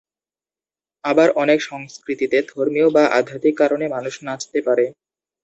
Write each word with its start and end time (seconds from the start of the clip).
আবার 1.03 1.29
অনেক 1.35 1.59
সংস্কৃতিতে 1.63 2.37
ধর্মীয় 2.51 2.87
বা 2.89 3.03
আধ্যাত্মিক 3.17 3.55
কারণে 3.61 3.85
মানুষ 3.87 4.13
নাচতে 4.23 4.59
পারে। 4.67 4.85